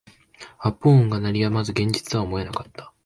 [0.57, 2.91] 発砲音が鳴り止まず現実とは思えなかった